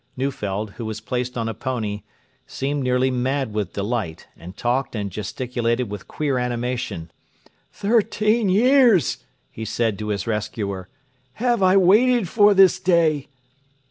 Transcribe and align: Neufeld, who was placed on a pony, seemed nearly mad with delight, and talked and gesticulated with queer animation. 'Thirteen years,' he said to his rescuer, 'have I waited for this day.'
Neufeld, 0.17 0.71
who 0.77 0.85
was 0.85 0.99
placed 0.99 1.37
on 1.37 1.47
a 1.47 1.53
pony, 1.53 2.01
seemed 2.47 2.81
nearly 2.81 3.11
mad 3.11 3.53
with 3.53 3.73
delight, 3.73 4.27
and 4.35 4.57
talked 4.57 4.95
and 4.95 5.11
gesticulated 5.11 5.91
with 5.91 6.07
queer 6.07 6.39
animation. 6.39 7.11
'Thirteen 7.71 8.49
years,' 8.49 9.19
he 9.51 9.63
said 9.63 9.99
to 9.99 10.07
his 10.07 10.25
rescuer, 10.25 10.89
'have 11.33 11.61
I 11.61 11.77
waited 11.77 12.27
for 12.27 12.55
this 12.55 12.79
day.' 12.79 13.27